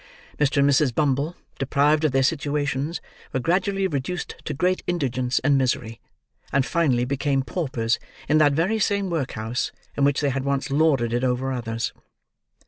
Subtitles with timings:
[0.39, 0.57] Mr.
[0.57, 0.95] and Mrs.
[0.95, 3.01] Bumble, deprived of their situations,
[3.31, 6.01] were gradually reduced to great indigence and misery,
[6.51, 11.13] and finally became paupers in that very same workhouse in which they had once lorded
[11.13, 11.93] it over others.